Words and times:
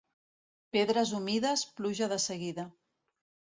Pedres 0.75 1.11
humides, 1.19 1.65
pluja 1.81 2.11
de 2.17 2.19
seguida. 2.27 2.67